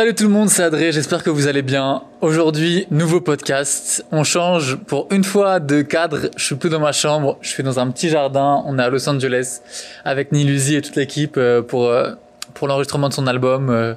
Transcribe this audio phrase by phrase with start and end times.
[0.00, 2.04] Salut tout le monde, c'est Adré, j'espère que vous allez bien.
[2.22, 4.02] Aujourd'hui, nouveau podcast.
[4.12, 6.30] On change pour une fois de cadre.
[6.38, 8.62] Je suis plus dans ma chambre, je suis dans un petit jardin.
[8.64, 9.60] On est à Los Angeles
[10.06, 12.12] avec Niluzi et toute l'équipe euh, pour euh,
[12.54, 13.68] pour l'enregistrement de son album.
[13.68, 13.92] Euh.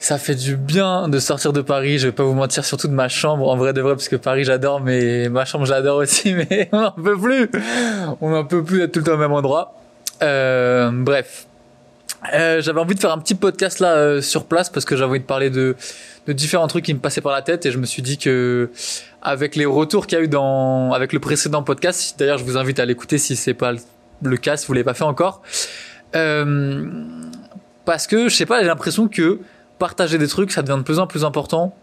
[0.00, 2.92] Ça fait du bien de sortir de Paris, je vais pas vous mentir, surtout de
[2.92, 6.34] ma chambre, en vrai de vrai, parce que Paris j'adore, mais ma chambre j'adore aussi,
[6.50, 7.48] mais on n'en peut plus.
[8.20, 9.76] On n'en peut plus d'être tout le temps au même endroit.
[10.20, 11.46] bref,
[12.32, 15.10] euh, j'avais envie de faire un petit podcast là euh, sur place parce que j'avais
[15.10, 15.74] envie de parler de,
[16.26, 18.70] de différents trucs qui me passaient par la tête et je me suis dit que
[19.22, 22.56] avec les retours qu'il y a eu dans avec le précédent podcast, d'ailleurs je vous
[22.56, 23.72] invite à l'écouter si c'est pas
[24.22, 25.42] le cas si vous l'avez pas fait encore,
[26.14, 26.86] euh,
[27.84, 29.40] parce que je sais pas j'ai l'impression que
[29.80, 31.74] partager des trucs ça devient de plus en plus important.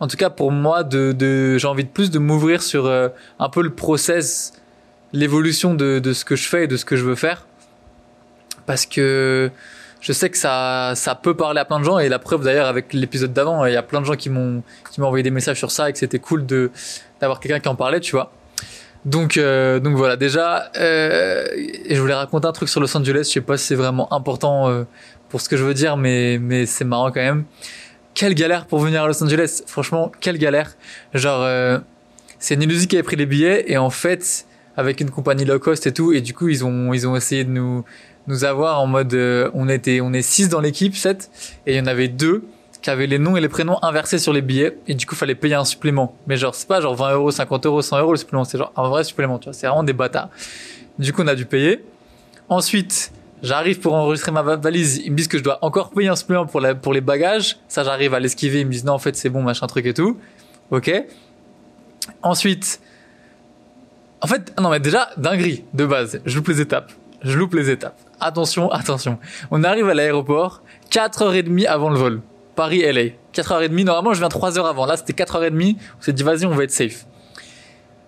[0.00, 3.08] En tout cas pour moi de, de j'ai envie de plus de m'ouvrir sur euh,
[3.38, 4.54] un peu le process,
[5.12, 7.44] l'évolution de, de ce que je fais et de ce que je veux faire
[8.66, 9.50] parce que
[10.02, 12.66] je sais que ça, ça peut parler à plein de gens et la preuve d'ailleurs
[12.66, 15.30] avec l'épisode d'avant, il y a plein de gens qui m'ont, qui m'ont envoyé des
[15.30, 16.70] messages sur ça et que c'était cool de,
[17.20, 18.32] d'avoir quelqu'un qui en parlait, tu vois.
[19.04, 21.46] Donc, euh, donc voilà, déjà, euh,
[21.88, 23.24] je voulais raconter un truc sur Los Angeles.
[23.28, 24.84] Je sais pas si c'est vraiment important euh,
[25.28, 27.44] pour ce que je veux dire, mais mais c'est marrant quand même.
[28.14, 29.62] Quelle galère pour venir à Los Angeles.
[29.66, 30.76] Franchement, quelle galère.
[31.14, 31.78] Genre, euh,
[32.38, 35.86] c'est Nilusi qui avait pris les billets et en fait, avec une compagnie low cost
[35.86, 37.84] et tout, et du coup ils ont ils ont essayé de nous
[38.26, 41.30] nous avoir en mode euh, on était on est six dans l'équipe 7
[41.66, 42.44] et il y en avait deux
[42.80, 45.36] qui avaient les noms et les prénoms inversés sur les billets et du coup fallait
[45.36, 46.16] payer un supplément.
[46.26, 48.72] Mais genre c'est pas genre 20 euros 50 euros 100 euros le supplément c'est genre
[48.76, 49.52] un vrai supplément tu vois.
[49.52, 50.28] C'est vraiment des bâtards.
[50.98, 51.84] Du coup on a dû payer.
[52.48, 53.12] Ensuite
[53.42, 54.98] j'arrive pour enregistrer ma valise.
[55.04, 57.58] Ils me disent que je dois encore payer un supplément pour la, pour les bagages.
[57.68, 58.60] Ça j'arrive à l'esquiver.
[58.60, 60.18] Ils me disent non en fait c'est bon machin truc et tout.
[60.70, 60.92] Ok.
[62.22, 62.80] Ensuite
[64.20, 66.20] en fait non mais déjà dinguerie de base.
[66.24, 66.92] Je loupe les étapes.
[67.22, 69.18] Je loupe les étapes attention, attention.
[69.50, 72.20] On arrive à l'aéroport 4h30 avant le vol.
[72.54, 73.12] Paris-LA.
[73.34, 74.86] 4h30, normalement je viens 3h avant.
[74.86, 77.06] Là c'était 4h30, on s'est dit vas-y on va être safe.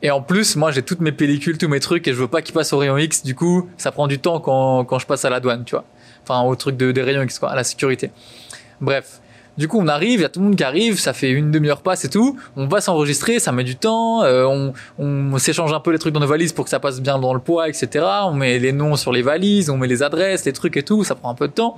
[0.03, 2.42] Et en plus, moi j'ai toutes mes pellicules, tous mes trucs et je veux pas
[2.42, 3.23] qu'ils passent au rayon X.
[3.23, 5.85] Du coup, ça prend du temps quand, quand je passe à la douane, tu vois.
[6.23, 8.11] Enfin au truc de, des rayons X, quoi, à la sécurité.
[8.81, 9.20] Bref.
[9.57, 11.53] Du coup, on arrive, il y a tout le monde qui arrive, ça fait une
[11.53, 12.37] demi-heure passe et tout.
[12.57, 14.25] On va s'enregistrer, ça met du temps.
[14.25, 17.01] Euh, on, on s'échange un peu les trucs dans nos valises pour que ça passe
[17.01, 18.05] bien dans le poids, etc.
[18.25, 21.05] On met les noms sur les valises, on met les adresses, les trucs et tout.
[21.05, 21.77] Ça prend un peu de temps.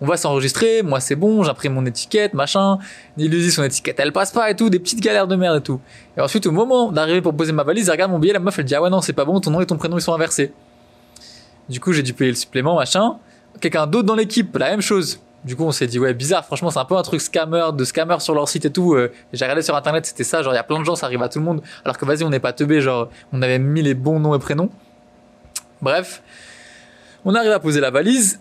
[0.00, 0.82] On va s'enregistrer.
[0.82, 2.78] Moi, c'est bon, j'imprime mon étiquette, machin.
[3.16, 4.70] Nilusi, son étiquette, elle passe pas et tout.
[4.70, 5.80] Des petites galères de merde et tout.
[6.16, 8.56] Et ensuite, au moment d'arriver pour poser ma valise, elle regarde mon billet, la meuf,
[8.60, 10.14] elle dit ah ouais non, c'est pas bon, ton nom et ton prénom ils sont
[10.14, 10.52] inversés.
[11.68, 13.16] Du coup, j'ai dû payer le supplément, machin.
[13.60, 16.44] Quelqu'un d'autre dans l'équipe, la même chose du coup, on s'est dit ouais bizarre.
[16.44, 18.94] Franchement, c'est un peu un truc scammer de scammer sur leur site et tout.
[18.94, 20.42] Euh, j'ai regardé sur internet, c'était ça.
[20.42, 21.62] Genre, il y a plein de gens, ça arrive à tout le monde.
[21.84, 22.82] Alors que vas-y, on n'est pas teubé.
[22.82, 24.68] Genre, on avait mis les bons noms et prénoms.
[25.80, 26.22] Bref,
[27.24, 28.40] on arrive à poser la valise.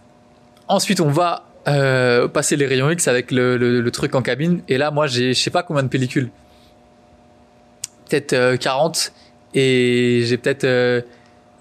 [0.68, 4.62] Ensuite, on va euh, passer les rayons X avec le, truc en cabine.
[4.68, 6.30] Et là, moi, j'ai je sais pas combien de pellicules.
[8.10, 9.14] Peut-être euh, 40
[9.54, 11.06] et j'ai peut-être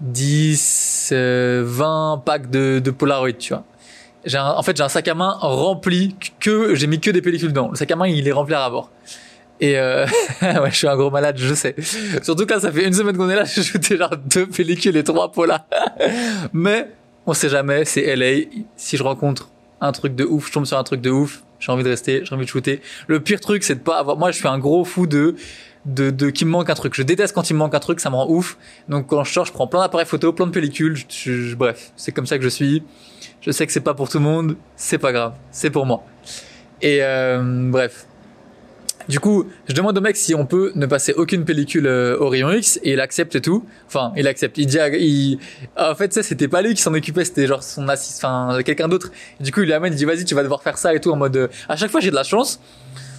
[0.00, 3.64] 10, euh, 20 packs de, de Polaroid, tu vois
[4.26, 7.48] j'ai en fait j'ai un sac à main rempli que j'ai mis que des pellicules
[7.48, 7.70] dedans.
[7.70, 8.90] Le sac à main il est rempli à rabord.
[9.60, 10.06] Et euh,
[10.42, 11.74] ouais, je suis un gros malade, je sais.
[12.22, 15.04] Surtout quand ça fait une semaine qu'on est là, j'ai shooté genre deux pellicules et
[15.04, 15.66] trois polas.
[16.52, 16.90] Mais
[17.26, 18.48] on sait jamais, c'est LA.
[18.76, 19.48] Si je rencontre
[19.80, 22.22] un truc de ouf, je tombe sur un truc de ouf, j'ai envie de rester,
[22.24, 22.82] j'ai envie de shooter.
[23.06, 24.16] Le pire truc, c'est de pas avoir.
[24.16, 25.36] Moi, je suis un gros fou de
[25.86, 26.94] de, de qu'il me manque un truc.
[26.94, 28.58] Je déteste quand il me manque un truc, ça me rend ouf.
[28.88, 30.98] Donc quand je sors, je prends plein d'appareils photo, plein de pellicules.
[31.56, 32.82] bref, c'est comme ça que je suis.
[33.40, 36.04] Je sais que c'est pas pour tout le monde, c'est pas grave, c'est pour moi.
[36.82, 38.06] Et euh, bref.
[39.08, 42.28] Du coup, je demande au mec si on peut ne passer aucune pellicule euh, au
[42.28, 43.64] rayon X et il accepte et tout.
[43.86, 44.58] Enfin, il accepte.
[44.58, 45.38] Il dit, il...
[45.76, 48.88] en fait, ça c'était pas lui qui s'en occupait, c'était genre son assistant, enfin quelqu'un
[48.88, 49.12] d'autre.
[49.38, 51.12] Du coup, il lui amène, il dit vas-y, tu vas devoir faire ça et tout
[51.12, 51.36] en mode.
[51.36, 52.60] Euh, à chaque fois, j'ai de la chance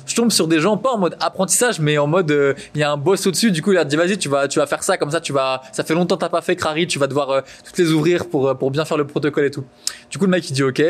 [0.08, 2.84] je tombe sur des gens pas en mode apprentissage mais en mode euh, il y
[2.84, 4.82] a un boss au-dessus du coup il a dit vas-y tu vas tu vas faire
[4.82, 7.08] ça comme ça tu vas ça fait longtemps que t'as pas fait Crary tu vas
[7.08, 9.66] devoir euh, toutes les ouvrir pour euh, pour bien faire le protocole et tout.
[10.10, 10.82] Du coup le mec il dit ok.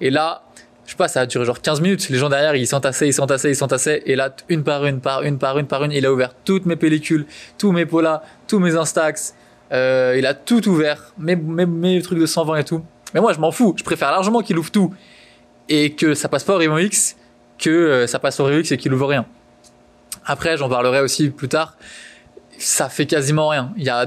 [0.00, 0.42] Et là
[0.84, 2.08] je sais pas ça a duré genre 15 minutes.
[2.08, 4.02] Les gens derrière ils s'entassaient ils s'entassaient ils s'entassaient.
[4.06, 6.66] Et là une par une par une par une par une il a ouvert toutes
[6.66, 7.26] mes pellicules
[7.56, 9.34] tous mes polas tous mes instax.
[9.72, 12.82] Euh, il a tout ouvert mes, mes, mes trucs de 120 et tout.
[13.14, 13.74] Mais moi je m'en fous.
[13.76, 14.94] Je préfère largement qu'il ouvre tout
[15.68, 17.16] et que ça passe pas au X
[17.58, 19.26] que euh, ça passe au Revix et qu'il ouvre rien.
[20.24, 21.76] Après, j'en parlerai aussi plus tard.
[22.58, 23.72] Ça fait quasiment rien.
[23.76, 24.06] Il y a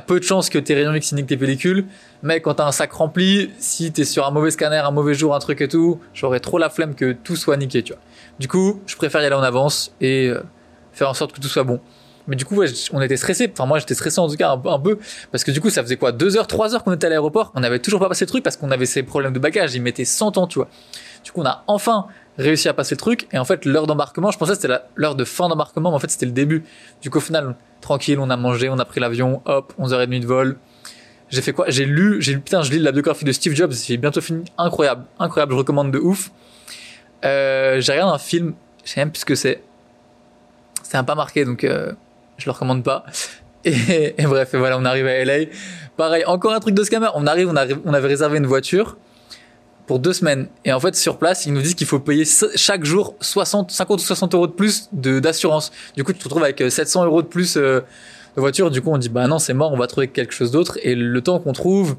[0.00, 1.86] peu de chances que tes rayons X niquent tes pellicules.
[2.22, 5.34] Mais quand t'as un sac rempli, si t'es sur un mauvais scanner, un mauvais jour,
[5.34, 8.02] un truc et tout, j'aurais trop la flemme que tout soit niqué, tu vois.
[8.38, 10.42] Du coup, je préfère y aller en avance et euh,
[10.92, 11.80] faire en sorte que tout soit bon.
[12.26, 12.62] Mais du coup,
[12.92, 13.50] on était stressé.
[13.52, 14.98] Enfin, moi, j'étais stressé en tout cas un, peu
[15.32, 17.52] parce que du coup, ça faisait quoi, deux heures, trois heures qu'on était à l'aéroport.
[17.54, 19.74] On n'avait toujours pas passé le truc parce qu'on avait ces problèmes de bagages.
[19.74, 20.68] Ils mettaient 100 ans, tu vois.
[21.24, 22.06] Du coup, on a enfin
[22.38, 23.26] réussi à passer le truc.
[23.32, 25.98] Et en fait, l'heure d'embarquement, je pensais que c'était l'heure de fin d'embarquement, mais en
[25.98, 26.64] fait, c'était le début.
[27.02, 30.26] Du coup, au final, tranquille, on a mangé, on a pris l'avion, hop, 11h30 de
[30.26, 30.56] vol.
[31.28, 31.66] J'ai fait quoi?
[31.68, 34.44] J'ai lu, j'ai putain, je lis la biographie de Steve Jobs, j'ai bientôt fini.
[34.58, 36.30] Incroyable, incroyable, je recommande de ouf.
[37.24, 38.54] Euh, j'ai regardé un film,
[38.84, 39.62] je sais même plus ce que c'est.
[40.82, 41.92] C'est un pas marqué, donc euh,
[42.36, 43.04] je le recommande pas.
[43.62, 45.44] Et, bref, et voilà, on arrive à LA.
[45.98, 47.08] Pareil, encore un truc de scammer.
[47.12, 48.96] On, arrive, on avait réservé une voiture
[49.90, 50.46] pour deux semaines.
[50.64, 54.00] Et en fait, sur place, ils nous disent qu'il faut payer chaque jour 60, 50
[54.00, 55.72] ou 60 euros de plus d'assurance.
[55.96, 57.80] Du coup, tu te retrouves avec 700 euros de plus euh,
[58.36, 58.70] de voiture.
[58.70, 60.78] Du coup, on dit, bah non, c'est mort, on va trouver quelque chose d'autre.
[60.84, 61.96] Et le temps qu'on trouve,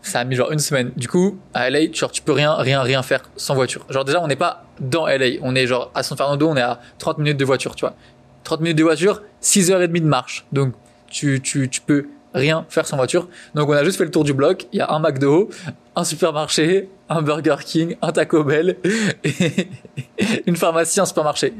[0.00, 0.92] ça a mis genre une semaine.
[0.94, 3.84] Du coup, à LA, genre, tu peux rien, rien, rien faire sans voiture.
[3.90, 5.40] Genre, déjà, on n'est pas dans LA.
[5.42, 7.96] On est genre à San Fernando, on est à 30 minutes de voiture, tu vois.
[8.44, 10.46] 30 minutes de voiture, 6h30 de marche.
[10.52, 10.72] Donc,
[11.10, 13.28] tu, tu, tu peux rien faire sans voiture.
[13.54, 14.66] Donc, on a juste fait le tour du bloc.
[14.72, 15.48] Il y a un McDo,
[15.96, 18.76] un supermarché, un Burger King, un Taco Bell
[19.24, 19.68] et
[20.46, 21.52] une pharmacie, un supermarché.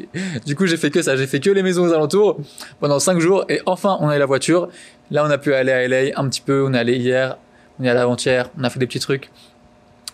[0.47, 1.17] Du coup, j'ai fait que ça.
[1.17, 2.39] J'ai fait que les maisons aux alentours
[2.81, 4.69] pendant 5 jours et enfin, on a eu la voiture.
[5.11, 6.65] Là, on a pu aller à LA un petit peu.
[6.67, 7.39] On est allé hier,
[7.81, 9.31] on est allé avant-hier, on a fait des petits trucs.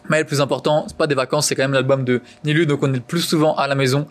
[0.08, 2.82] Mais le plus important, c'est pas des vacances, c'est quand même l'album de Nilu, donc
[2.82, 4.06] on est le plus souvent à la maison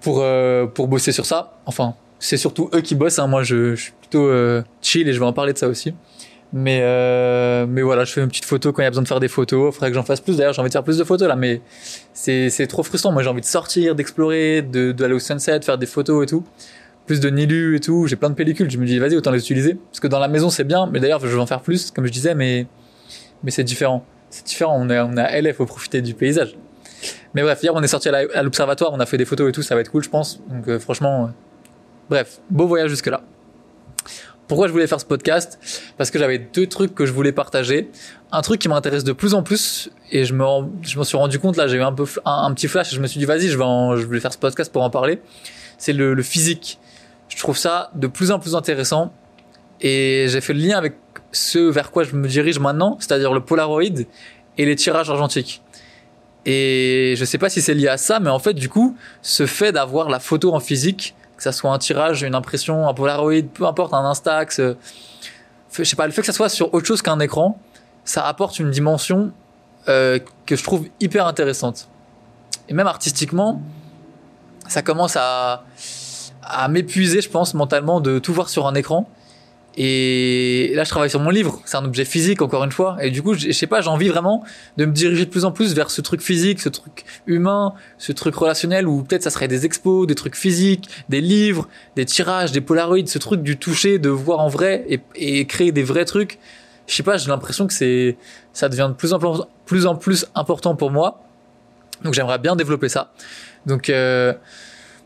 [0.00, 1.58] pour euh, pour bosser sur ça.
[1.66, 3.18] Enfin, c'est surtout eux qui bossent.
[3.18, 3.28] Hein.
[3.28, 5.94] Moi, je, je, euh, chill et je vais en parler de ça aussi.
[6.52, 9.08] Mais euh, mais voilà, je fais une petite photo quand il y a besoin de
[9.08, 9.72] faire des photos.
[9.72, 10.36] Il faudrait que j'en fasse plus.
[10.36, 11.60] D'ailleurs, j'ai envie de faire plus de photos là, mais
[12.12, 13.12] c'est trop frustrant.
[13.12, 16.44] Moi, j'ai envie de sortir, d'explorer, de d'aller au sunset, faire des photos et tout.
[17.06, 18.06] Plus de Nilu et tout.
[18.06, 18.70] J'ai plein de pellicules.
[18.70, 19.74] Je me dis, vas-y, autant les utiliser.
[19.74, 20.88] Parce que dans la maison, c'est bien.
[20.90, 22.34] Mais d'ailleurs, je vais en faire plus, comme je disais.
[22.34, 22.66] Mais
[23.42, 24.04] mais c'est différent.
[24.30, 24.76] C'est différent.
[24.78, 26.56] On est on est à LF, faut profiter du paysage.
[27.34, 29.62] Mais bref, hier on est sorti à l'observatoire, on a fait des photos et tout,
[29.62, 30.40] ça va être cool, je pense.
[30.48, 31.30] Donc euh, franchement,
[32.08, 33.22] bref, beau voyage jusque là.
[34.46, 35.58] Pourquoi je voulais faire ce podcast
[35.96, 37.90] Parce que j'avais deux trucs que je voulais partager.
[38.30, 40.44] Un truc qui m'intéresse de plus en plus et je me
[40.82, 42.96] je me suis rendu compte là, j'ai eu un peu un, un, petit flash et
[42.96, 45.20] je me suis dit vas-y, je vais je voulais faire ce podcast pour en parler.
[45.78, 46.78] C'est le, le physique.
[47.28, 49.12] Je trouve ça de plus en plus intéressant
[49.80, 50.94] et j'ai fait le lien avec
[51.32, 53.82] ce vers quoi je me dirige maintenant, c'est-à-dire le Polaroid
[54.56, 55.62] et les tirages argentiques.
[56.46, 59.46] Et je sais pas si c'est lié à ça, mais en fait, du coup, ce
[59.46, 63.42] fait d'avoir la photo en physique, que ça soit un tirage, une impression, un Polaroid,
[63.52, 64.76] peu importe, un Instax, euh,
[65.76, 67.58] je sais pas, le fait que ça soit sur autre chose qu'un écran,
[68.04, 69.32] ça apporte une dimension
[69.88, 71.88] euh, que je trouve hyper intéressante.
[72.68, 73.60] Et même artistiquement,
[74.68, 75.64] ça commence à,
[76.42, 79.08] à m'épuiser, je pense, mentalement, de tout voir sur un écran.
[79.76, 81.60] Et là, je travaille sur mon livre.
[81.64, 82.96] C'est un objet physique, encore une fois.
[83.00, 84.44] Et du coup, je sais pas, j'ai envie vraiment
[84.76, 88.12] de me diriger de plus en plus vers ce truc physique, ce truc humain, ce
[88.12, 92.52] truc relationnel, où peut-être ça serait des expos, des trucs physiques, des livres, des tirages,
[92.52, 94.86] des polaroids, ce truc du toucher, de voir en vrai
[95.16, 96.38] et, créer des vrais trucs.
[96.86, 98.16] Je sais pas, j'ai l'impression que c'est,
[98.52, 101.22] ça devient de plus en plus, plus en plus important pour moi.
[102.04, 103.12] Donc j'aimerais bien développer ça.
[103.66, 104.34] Donc, euh,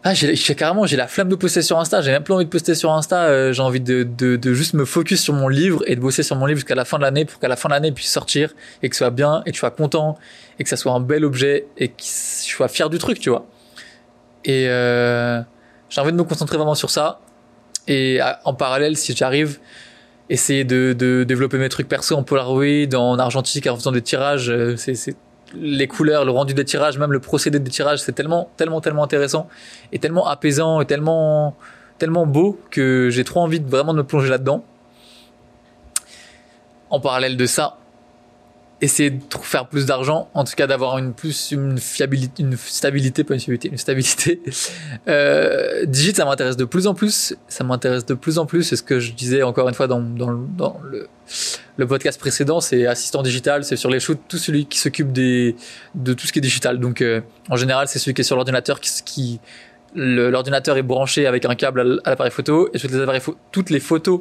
[0.05, 2.01] ah, j'ai, carrément, j'ai la flamme de poster sur Insta.
[2.03, 3.25] J'ai même plus envie de poster sur Insta.
[3.25, 6.23] Euh, j'ai envie de, de, de, juste me focus sur mon livre et de bosser
[6.23, 7.95] sur mon livre jusqu'à la fin de l'année pour qu'à la fin de l'année il
[7.95, 10.17] puisse sortir et que ce soit bien et que je sois content
[10.59, 13.29] et que ça soit un bel objet et que je sois fier du truc, tu
[13.29, 13.47] vois.
[14.45, 15.41] Et euh,
[15.91, 17.21] j'ai envie de me concentrer vraiment sur ça.
[17.89, 19.59] Et en parallèle, si j'arrive,
[20.31, 24.51] essayer de, de développer mes trucs perso en Polaroid, en argentique, en faisant des tirages.
[24.51, 25.17] Euh, c'est
[25.55, 29.05] les couleurs, le rendu des tirages, même le procédé des tirages, c'est tellement, tellement, tellement
[29.05, 29.49] intéressant
[29.93, 31.57] et tellement apaisant et tellement,
[31.99, 34.65] tellement beau que j'ai trop envie de vraiment de me plonger là-dedans.
[36.91, 37.78] En parallèle de ça,
[38.81, 43.25] essayer de faire plus d'argent, en tout cas d'avoir une plus une fiabilité, une stabilité,
[43.25, 44.41] pas une fiabilité, une stabilité.
[45.07, 48.63] Euh, Digit, ça m'intéresse de plus en plus, ça m'intéresse de plus en plus.
[48.63, 50.31] C'est ce que je disais encore une fois dans, dans,
[51.77, 55.57] le podcast précédent, c'est assistant digital, c'est sur les shoots, tout celui qui s'occupe des
[55.95, 56.79] de tout ce qui est digital.
[56.79, 59.41] Donc euh, en général, c'est celui qui est sur l'ordinateur qui, qui
[59.95, 63.81] l'ordinateur est branché avec un câble à l'appareil photo et toutes les, appareils, toutes les
[63.81, 64.21] photos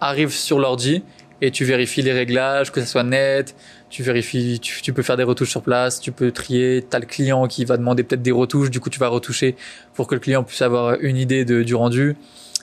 [0.00, 1.02] arrivent sur l'ordi
[1.40, 3.54] et tu vérifies les réglages, que ça soit net,
[3.90, 7.06] tu vérifies, tu, tu, peux faire des retouches sur place, tu peux trier, t'as le
[7.06, 9.56] client qui va demander peut-être des retouches, du coup tu vas retoucher
[9.94, 12.16] pour que le client puisse avoir une idée de, du rendu.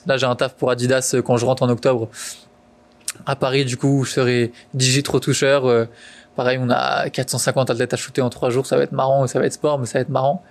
[0.06, 2.08] Là j'ai un taf pour Adidas quand je rentre en octobre
[3.24, 5.66] à Paris, du coup je serai digit retoucheur.
[5.66, 5.86] Euh,
[6.36, 9.38] pareil, on a 450 athlètes à shooter en trois jours, ça va être marrant, ça
[9.38, 10.42] va être sport, mais ça va être marrant.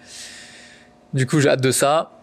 [1.13, 2.14] Du coup j'ai hâte de ça.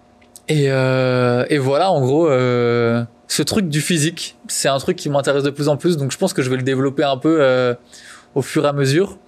[0.49, 5.09] Et, euh, et voilà, en gros, euh, ce truc du physique, c'est un truc qui
[5.09, 7.39] m'intéresse de plus en plus, donc je pense que je vais le développer un peu
[7.41, 7.75] euh,
[8.35, 9.19] au fur et à mesure.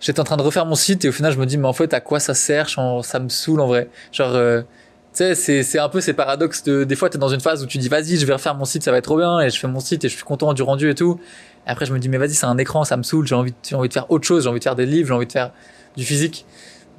[0.00, 1.74] J'étais en train de refaire mon site et au final je me dis mais en
[1.74, 2.70] fait à quoi ça sert?
[2.70, 3.90] Ça me saoule en vrai.
[4.12, 4.66] Genre euh, tu
[5.12, 7.62] sais c'est c'est un peu ces paradoxes de des fois tu es dans une phase
[7.62, 9.50] où tu dis vas-y je vais refaire mon site ça va être trop bien et
[9.50, 11.20] je fais mon site et je suis content du rendu et tout.
[11.66, 13.52] Et après je me dis mais vas-y c'est un écran ça me saoule j'ai envie
[13.68, 15.32] j'ai envie de faire autre chose j'ai envie de faire des livres j'ai envie de
[15.32, 15.50] faire
[15.98, 16.46] du physique.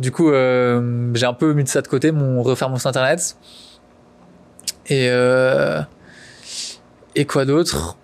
[0.01, 3.37] Du coup, euh, j'ai un peu mis ça de côté, mon refaire mon site internet.
[4.87, 5.83] Et euh,
[7.27, 7.97] quoi d'autre?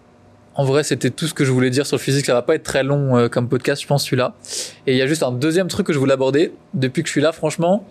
[0.53, 2.27] En vrai, c'était tout ce que je voulais dire sur le physique.
[2.27, 4.35] Ça va pas être très long euh, comme podcast, je pense celui-là.
[4.85, 7.13] Et il y a juste un deuxième truc que je voulais aborder depuis que je
[7.13, 7.83] suis là, franchement.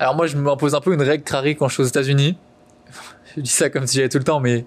[0.00, 2.36] Alors moi, je m'impose un peu une règle crari quand je suis aux États-Unis.
[3.36, 4.64] je dis ça comme si j'y allais tout le temps, mais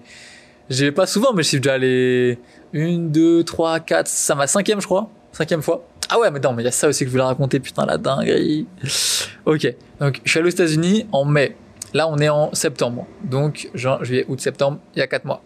[0.70, 2.38] j'y vais pas souvent, mais je suis déjà allé
[2.72, 5.86] une, deux, trois, quatre, ça ma cinquième, je crois, cinquième fois.
[6.16, 7.84] Ah ouais, mais non, mais il y a ça aussi que je voulais raconter, putain,
[7.86, 8.68] la dinguerie.
[9.46, 9.66] Ok,
[9.98, 11.56] donc je suis allé aux États-Unis en mai.
[11.92, 15.42] Là, on est en septembre, donc juin, juillet, août, septembre, il y a quatre mois.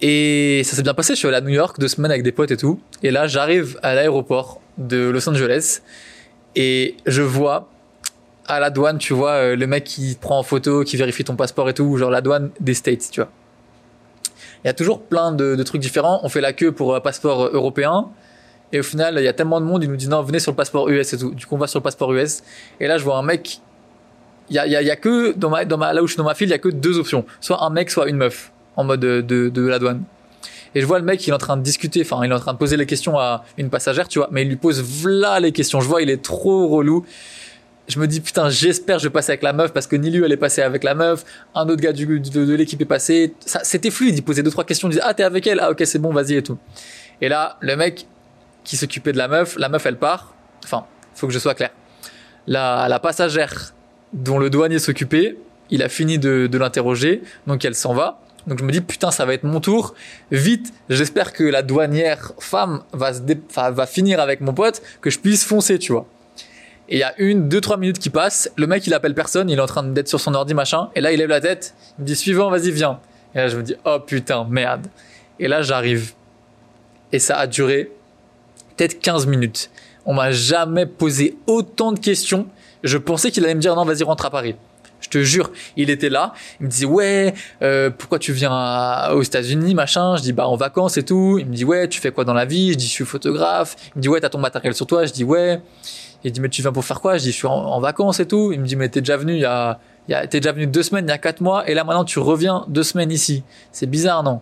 [0.00, 1.14] Et ça s'est bien passé.
[1.14, 2.80] Je suis allé à New York deux semaines avec des potes et tout.
[3.02, 5.80] Et là, j'arrive à l'aéroport de Los Angeles
[6.54, 7.68] et je vois
[8.46, 11.34] à la douane, tu vois, euh, le mec qui prend en photo, qui vérifie ton
[11.34, 13.30] passeport et tout, genre la douane des States, tu vois.
[14.62, 16.20] Il y a toujours plein de, de trucs différents.
[16.22, 18.10] On fait la queue pour un passeport européen.
[18.72, 20.52] Et au final, il y a tellement de monde, ils nous disent non, venez sur
[20.52, 21.30] le passeport US et tout.
[21.30, 22.42] Du coup, on va sur le passeport US.
[22.78, 23.60] Et là, je vois un mec.
[24.48, 26.06] Il y a, il y il y a que, dans ma, dans ma, là où
[26.06, 27.24] je suis dans ma file, il y a que deux options.
[27.40, 28.52] Soit un mec, soit une meuf.
[28.76, 30.02] En mode de, la douane.
[30.74, 32.38] Et je vois le mec, il est en train de discuter, enfin, il est en
[32.38, 34.28] train de poser les questions à une passagère, tu vois.
[34.30, 35.80] Mais il lui pose v'là les questions.
[35.80, 37.04] Je vois, il est trop relou
[37.90, 40.32] je me dis putain j'espère je vais passer avec la meuf parce que Nilu elle
[40.32, 41.24] est passée avec la meuf
[41.54, 43.34] un autre gars du, de, l'équipe est passé
[43.64, 45.60] c'était fluide il posait deux trois questions il disait ah t'es avec elle?
[45.60, 46.58] Ah ok c'est bon vas-y et tout
[47.20, 48.06] et là le mec
[48.70, 50.86] qui s'occupait de la meuf la meuf elle part enfin
[51.16, 51.70] faut que je sois clair
[52.46, 53.74] la, passagère
[54.12, 55.36] dont le douanier s'occupait
[55.70, 59.10] il a fini de, de l'interroger donc elle s'en va donc je me dis putain
[59.10, 59.94] ça va être mon tour
[60.30, 63.22] vite j'espère que la douanière femme va se
[63.72, 66.06] va finir avec mon pote que je puisse foncer tu vois
[66.88, 68.50] et il y a une, deux, trois minutes qui passent.
[68.56, 69.48] Le mec, il appelle personne.
[69.48, 70.90] Il est en train d'être sur son ordi, machin.
[70.96, 71.76] Et là, il lève la tête.
[71.96, 72.98] Il me dit, suivant, vas-y, viens.
[73.32, 74.88] Et là, je me dis, oh putain, merde.
[75.38, 76.14] Et là, j'arrive.
[77.12, 77.92] Et ça a duré
[78.80, 79.70] peut-être 15 minutes.
[80.06, 82.46] On m'a jamais posé autant de questions.
[82.82, 84.54] Je pensais qu'il allait me dire, non, vas-y, rentre à Paris.
[85.02, 86.32] Je te jure, il était là.
[86.60, 90.16] Il me disait ouais, euh, pourquoi tu viens aux États-Unis, machin?
[90.16, 91.38] Je dis bah en vacances et tout.
[91.38, 92.72] Il me dit ouais, tu fais quoi dans la vie?
[92.72, 93.76] Je dis je suis photographe.
[93.88, 95.06] Il me dit ouais, t'as ton matériel sur toi?
[95.06, 95.62] Je dis ouais.
[96.22, 97.16] Il dit mais tu viens pour faire quoi?
[97.16, 98.52] Je dis je suis en, vacances et tout.
[98.52, 100.52] Il me dit mais t'es déjà venu il y a, il y a t'es déjà
[100.52, 103.10] venu deux semaines il y a quatre mois et là maintenant tu reviens deux semaines
[103.10, 103.42] ici.
[103.72, 104.40] C'est bizarre non?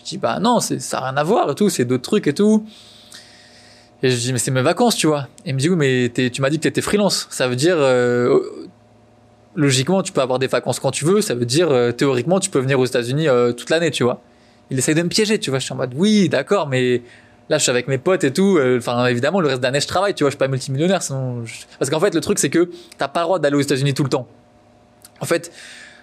[0.00, 1.68] Je dis bah non c'est ça a rien à voir et tout.
[1.68, 2.66] C'est d'autres trucs et tout.
[4.02, 5.28] Et je dis mais c'est mes vacances tu vois.
[5.44, 7.28] Il me dit oui mais tu m'as dit que t'étais freelance.
[7.30, 8.40] Ça veut dire euh,
[9.54, 11.20] logiquement tu peux avoir des vacances quand tu veux.
[11.20, 14.20] Ça veut dire euh, théoriquement tu peux venir aux États-Unis euh, toute l'année tu vois.
[14.70, 15.58] Il essaye de me piéger tu vois.
[15.58, 17.02] Je suis en mode oui d'accord mais
[17.48, 19.80] là je suis avec mes potes et tout euh, enfin évidemment le reste de l'année
[19.80, 21.44] je travaille tu vois je suis pas multimillionnaire sinon
[21.78, 24.04] parce qu'en fait le truc c'est que t'as pas le droit d'aller aux États-Unis tout
[24.04, 24.26] le temps
[25.20, 25.52] en fait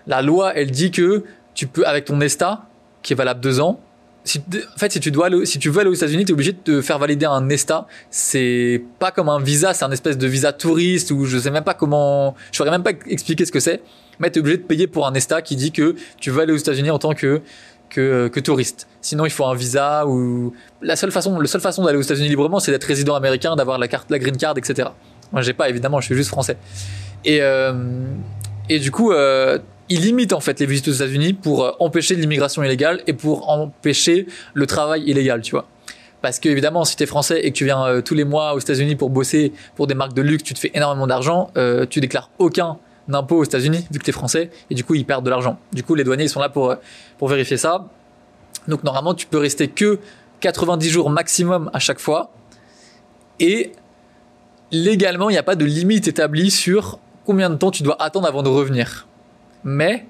[0.07, 2.63] la loi elle dit que tu peux avec ton ESTA
[3.01, 3.79] qui est valable deux ans
[4.27, 6.57] en fait, si tu dois si tu veux aller aux États-Unis, tu es obligé de
[6.57, 7.87] te faire valider un ESTA.
[8.11, 11.63] C'est pas comme un visa, c'est un espèce de visa touriste ou je sais même
[11.63, 13.81] pas comment, je saurais même pas expliquer ce que c'est.
[14.19, 16.53] Mais tu es obligé de payer pour un ESTA qui dit que tu veux aller
[16.53, 17.41] aux États-Unis en tant que
[17.89, 18.87] que, que touriste.
[19.01, 22.71] Sinon, il faut un visa ou la seule façon, façon d'aller aux États-Unis librement, c'est
[22.71, 24.89] d'être résident américain, d'avoir la la green card, etc.
[25.31, 26.57] Moi, j'ai pas, évidemment, je suis juste français.
[27.25, 27.73] Et euh,
[28.69, 29.57] et du coup, euh,
[29.89, 33.49] il limite en fait les visites aux États-Unis pour euh, empêcher l'immigration illégale et pour
[33.49, 35.67] empêcher le travail illégal, tu vois.
[36.21, 38.53] Parce que évidemment, si tu es français et que tu viens euh, tous les mois
[38.53, 41.85] aux États-Unis pour bosser pour des marques de luxe, tu te fais énormément d'argent, euh,
[41.89, 42.77] tu déclares aucun
[43.07, 45.57] d'impôts aux États-Unis vu que tu es français et du coup ils perdent de l'argent.
[45.73, 46.75] Du coup, les douaniers ils sont là pour
[47.17, 47.87] pour vérifier ça.
[48.67, 49.99] Donc normalement, tu peux rester que
[50.41, 52.31] 90 jours maximum à chaque fois
[53.39, 53.71] et
[54.71, 58.27] légalement, il n'y a pas de limite établie sur combien de temps tu dois attendre
[58.27, 59.07] avant de revenir.
[59.63, 60.05] Mais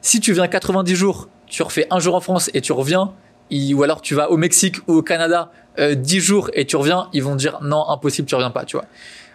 [0.00, 3.12] si tu viens 90 jours, tu refais un jour en France et tu reviens,
[3.50, 7.08] ou alors tu vas au Mexique ou au Canada euh, 10 jours et tu reviens,
[7.12, 8.86] ils vont dire non, impossible, tu reviens pas, tu vois.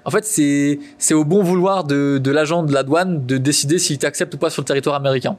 [0.05, 3.77] En fait, c'est c'est au bon vouloir de, de l'agent de la douane de décider
[3.77, 5.37] s'il t'accepte ou pas sur le territoire américain.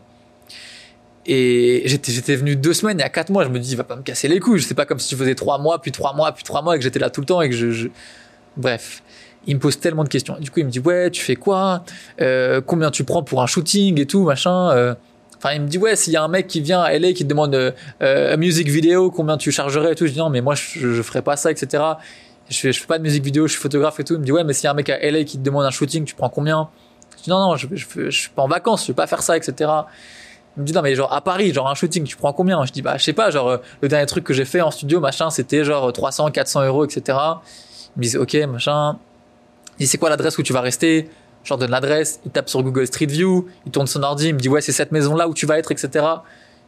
[1.27, 3.85] Et j'étais j'étais venu deux semaines et à quatre mois, je me dis, il va
[3.85, 4.59] pas me casser les couilles.
[4.59, 6.75] Je sais pas comme si tu faisais trois mois, puis trois mois, puis trois mois
[6.75, 7.89] et que j'étais là tout le temps et que je, je...
[8.57, 9.03] bref
[9.49, 10.37] il me pose tellement de questions.
[10.39, 11.83] Du coup, il me dit ouais, tu fais quoi?
[12.21, 14.71] Euh, Combien tu prends pour un shooting et tout machin.
[14.71, 14.95] Euh.
[15.39, 17.25] Enfin, il me dit ouais, s'il y a un mec qui vient à LA qui
[17.25, 20.07] te demande euh, music vidéo, combien tu chargerais et tout.
[20.07, 21.83] Je dis non, mais moi je, je ferais pas ça, etc.
[22.51, 24.15] Je fais, je fais pas de musique vidéo, je suis photographe et tout.
[24.15, 25.65] Il me dit ouais, mais s'il y a un mec à LA qui te demande
[25.65, 26.69] un shooting, tu prends combien?
[27.17, 29.37] Je dis non, non, je, je, suis pas en vacances, je vais pas faire ça,
[29.37, 29.71] etc.
[30.57, 32.65] Il me dit non mais genre à Paris, genre un shooting, tu prends combien?
[32.67, 35.01] Je dis bah je sais pas, genre le dernier truc que j'ai fait en studio,
[35.01, 37.17] machin, c'était genre 300, 400 euros, etc.
[37.97, 38.99] Ils me disent ok, machin.
[39.79, 41.09] Il dit c'est quoi l'adresse où tu vas rester?
[41.45, 44.35] Je leur donne l'adresse, il tape sur Google Street View, il tourne son ordi, il
[44.35, 46.05] me dit ouais c'est cette maison là où tu vas être, etc.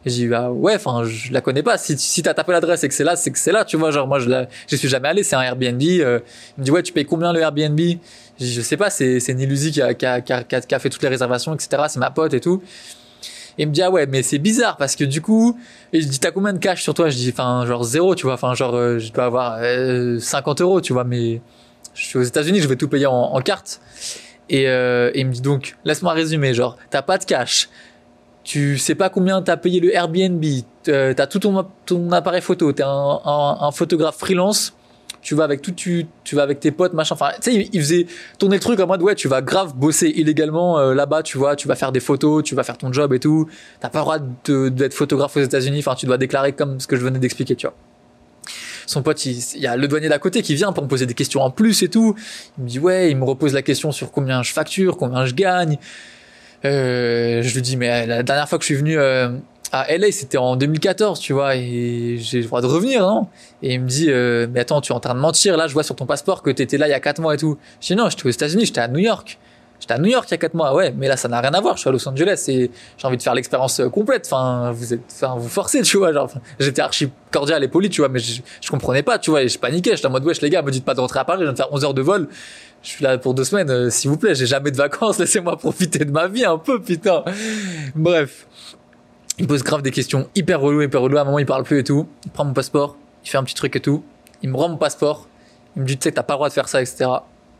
[0.05, 1.77] Et j'ai dit, ah ouais, enfin, je la connais pas.
[1.77, 3.91] Si, si t'as tapé l'adresse et que c'est là, c'est que c'est là, tu vois.
[3.91, 5.81] Genre, moi, je la, je suis jamais allé, c'est un Airbnb.
[5.81, 6.19] Euh.
[6.57, 7.79] il me dit, ouais, tu payes combien le Airbnb?
[7.79, 7.95] Je
[8.39, 10.79] dis, je sais pas, c'est, c'est Nilusi qui a, qui, a, qui, a, qui a
[10.79, 11.83] fait toutes les réservations, etc.
[11.87, 12.63] C'est ma pote et tout.
[13.59, 15.59] Et il me dit, ah ouais, mais c'est bizarre parce que du coup,
[15.93, 17.09] et je dis, t'as combien de cash sur toi?
[17.09, 18.33] Je dis, enfin, genre zéro, tu vois.
[18.33, 19.59] Enfin, genre, euh, je dois avoir
[20.19, 21.41] 50 euros, tu vois, mais
[21.93, 23.81] je suis aux États-Unis, je vais tout payer en, carte.
[24.49, 27.69] Et, euh, et, il me dit donc, laisse-moi résumer, genre, t'as pas de cash,
[28.43, 30.43] tu sais pas combien t'as payé le Airbnb,
[30.87, 34.73] euh, t'as tout ton, appareil photo, t'es un, un, photographe freelance,
[35.21, 37.13] tu vas avec tout, tu, vas avec tes potes, machin.
[37.13, 38.07] Enfin, tu sais, il, faisait
[38.39, 41.55] tourner le truc en mode ouais, tu vas grave bosser illégalement euh, là-bas, tu vois,
[41.55, 43.47] tu vas faire des photos, tu vas faire ton job et tout.
[43.79, 44.19] T'as pas le droit
[44.71, 45.79] d'être photographe aux États-Unis.
[45.79, 47.75] Enfin, tu dois déclarer comme ce que je venais d'expliquer, tu vois.
[48.91, 51.13] Son pote, il, y a le douanier d'à côté qui vient pour me poser des
[51.13, 52.13] questions en plus et tout.
[52.57, 55.33] Il me dit ouais, il me repose la question sur combien je facture, combien je
[55.33, 55.77] gagne.
[56.65, 59.29] Euh, je lui dis, mais la dernière fois que je suis venu euh,
[59.71, 63.27] à LA, c'était en 2014, tu vois, et j'ai le droit de revenir, non?
[63.63, 65.73] Et il me dit, euh, mais attends, tu es en train de mentir, là, je
[65.73, 67.57] vois sur ton passeport que tu étais là il y a 4 mois et tout.
[67.79, 69.39] Je dis, non, j'étais aux États-Unis, j'étais à New York.
[69.81, 71.53] J'étais à New York il y a 4 mois, ouais, mais là, ça n'a rien
[71.53, 74.27] à voir, je suis à Los Angeles et j'ai envie de faire l'expérience euh, complète.
[74.27, 78.01] Enfin, vous êtes, enfin, vous forcez, tu vois, genre, j'étais archi cordial et poli, tu
[78.01, 80.49] vois, mais je, comprenais pas, tu vois, et je paniquais, j'étais en mode, wesh, les
[80.49, 82.01] gars, me dites pas de rentrer à Paris, je viens de faire 11 heures de
[82.01, 82.29] vol
[82.83, 85.57] je suis là pour deux semaines, euh, s'il vous plaît, j'ai jamais de vacances, laissez-moi
[85.57, 87.23] profiter de ma vie un peu, putain.
[87.95, 88.47] Bref.
[89.37, 91.17] Il pose grave des questions hyper relou, hyper relou.
[91.17, 92.07] À un moment, il parle plus et tout.
[92.25, 94.03] Il prend mon passeport, il fait un petit truc et tout.
[94.43, 95.27] Il me rend mon passeport.
[95.75, 97.09] Il me dit, tu sais, t'as pas le droit de faire ça, etc.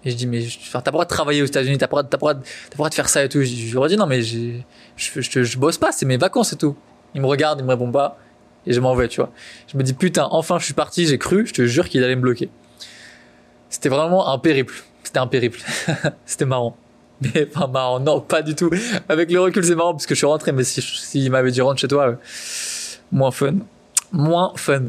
[0.03, 2.33] Et je dis, mais t'as pas droit de travailler aux États-Unis, t'as pas, droit
[2.75, 3.41] droit de faire ça et tout.
[3.41, 4.53] Je, lui redis, non, mais je,
[4.95, 6.75] je, je, bosse pas, c'est mes vacances et tout.
[7.13, 8.17] Il me regarde, il me répond pas.
[8.65, 9.31] Et je m'en vais, tu vois.
[9.71, 12.15] Je me dis, putain, enfin, je suis parti, j'ai cru, je te jure qu'il allait
[12.15, 12.49] me bloquer.
[13.69, 15.59] C'était vraiment un périple c'était un périple.
[16.25, 16.77] c'était marrant.
[17.21, 18.69] Mais pas marrant, non, pas du tout.
[19.09, 21.59] Avec le recul, c'est marrant parce que je suis rentré, mais s'il si, m'avait dit
[21.59, 22.15] rentre chez toi, euh,
[23.11, 23.55] moins fun.
[24.13, 24.83] Moins fun.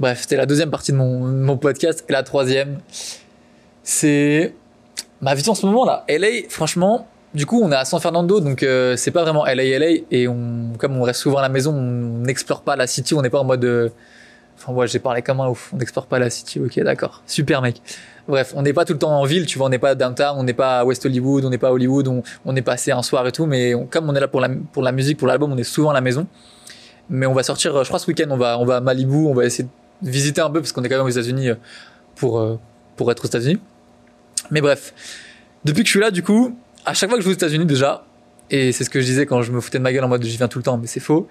[0.00, 2.06] Bref, c'était la deuxième partie de mon, mon podcast.
[2.08, 2.80] Et la troisième,
[3.82, 4.54] c'est
[5.20, 6.04] ma vie en ce moment là.
[6.08, 9.78] LA, franchement, du coup, on est à San Fernando, donc euh, c'est pas vraiment LA,
[9.78, 9.86] LA.
[10.10, 13.22] Et on, comme on reste souvent à la maison, on n'explore pas la city, on
[13.22, 13.64] n'est pas en mode.
[13.64, 13.88] Euh,
[14.58, 15.70] enfin, moi, j'ai parlé comme un ouf.
[15.72, 17.22] On n'explore pas la city, ok, d'accord.
[17.26, 17.80] Super, mec.
[18.26, 20.36] Bref, on n'est pas tout le temps en ville, tu vois, on n'est pas downtown,
[20.38, 23.02] on n'est pas à West Hollywood, on n'est pas à Hollywood, on, est passé un
[23.02, 25.52] soir et tout, mais comme on est là pour la, pour la musique, pour l'album,
[25.52, 26.26] on est souvent à la maison.
[27.08, 29.34] Mais on va sortir, je crois, ce week-end, on va, on va à Malibu, on
[29.34, 29.68] va essayer
[30.02, 31.54] de visiter un peu, parce qu'on est quand même aux États-Unis euh,
[32.14, 32.56] pour, euh,
[33.00, 33.58] pour être aux États-Unis.
[34.50, 34.92] Mais bref,
[35.64, 37.64] depuis que je suis là, du coup, à chaque fois que je vais aux États-Unis
[37.64, 38.04] déjà,
[38.50, 40.22] et c'est ce que je disais quand je me foutais de ma gueule en mode
[40.22, 41.26] j'y viens tout le temps, mais c'est faux,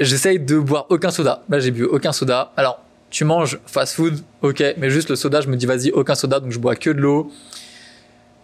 [0.00, 1.44] j'essaye de boire aucun soda.
[1.48, 2.50] Là, j'ai bu aucun soda.
[2.56, 6.16] Alors, tu manges fast food, ok, mais juste le soda, je me dis vas-y, aucun
[6.16, 7.30] soda, donc je bois que de l'eau.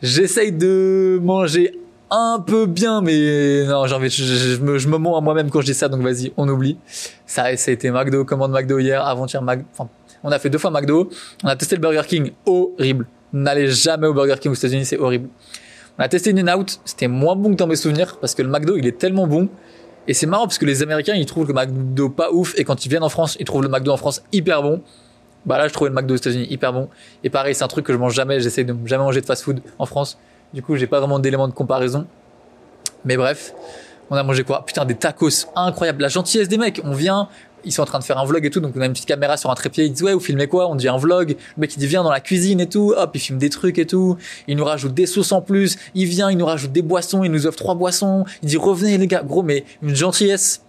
[0.01, 1.77] J'essaye de manger
[2.13, 5.63] un peu bien, mais non, j'ai envie, je, me, je me mens à moi-même quand
[5.63, 6.79] je dis ça, donc vas-y, on oublie.
[7.27, 9.89] Ça, ça a été McDo, commande McDo hier, avant-hier, enfin,
[10.25, 11.11] on a fait deux fois McDo,
[11.45, 13.07] on a testé le Burger King, horrible.
[13.33, 15.29] N'allez jamais au Burger King aux États-Unis, c'est horrible.
[15.99, 18.49] On a testé une out c'était moins bon que dans mes souvenirs, parce que le
[18.49, 19.49] McDo, il est tellement bon
[20.09, 22.85] et c'est marrant parce que les Américains, ils trouvent le McDo pas ouf et quand
[22.85, 24.83] ils viennent en France, ils trouvent le McDo en France hyper bon.
[25.47, 26.89] Bah là, je trouvais le McDo aux États-Unis hyper bon.
[27.25, 28.41] Et pareil, c'est un truc que je mange jamais.
[28.41, 30.19] J'essaie de jamais manger de fast-food en France.
[30.55, 32.07] Du coup, j'ai pas vraiment d'éléments de comparaison.
[33.05, 33.53] Mais bref,
[34.11, 34.65] on a mangé quoi?
[34.65, 36.03] Putain, des tacos incroyables.
[36.03, 36.81] La gentillesse des mecs.
[36.85, 37.29] On vient,
[37.65, 39.07] ils sont en train de faire un vlog et tout, donc on a une petite
[39.07, 40.69] caméra sur un trépied, ils disent ouais, vous filmez quoi?
[40.69, 43.11] On dit un vlog, le mec il dit viens dans la cuisine et tout, hop,
[43.15, 44.17] il filme des trucs et tout,
[44.49, 47.31] il nous rajoute des sauces en plus, il vient, il nous rajoute des boissons, il
[47.31, 50.63] nous offre trois boissons, il dit revenez les gars, gros mais une gentillesse.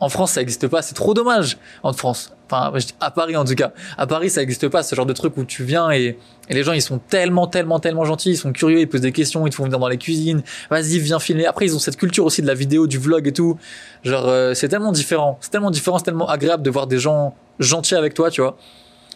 [0.00, 1.58] En France, ça n'existe pas, c'est trop dommage.
[1.84, 2.32] En France.
[2.52, 3.72] Enfin, à Paris en tout cas.
[3.96, 6.18] À Paris, ça n'existe pas, ce genre de truc où tu viens et,
[6.50, 9.46] les gens, ils sont tellement, tellement, tellement gentils, ils sont curieux, ils posent des questions,
[9.46, 10.42] ils te font venir dans les cuisines.
[10.70, 11.46] Vas-y, viens filmer.
[11.46, 13.56] Après, ils ont cette culture aussi de la vidéo, du vlog et tout.
[14.04, 15.38] Genre, euh, c'est tellement différent.
[15.40, 18.58] C'est tellement différent, c'est tellement agréable de voir des gens gentils avec toi, tu vois.